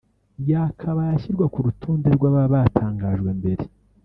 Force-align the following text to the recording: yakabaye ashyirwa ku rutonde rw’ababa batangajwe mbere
yakabaye 0.49 1.11
ashyirwa 1.15 1.45
ku 1.53 1.59
rutonde 1.65 2.07
rw’ababa 2.15 2.51
batangajwe 2.57 3.29
mbere 3.39 3.63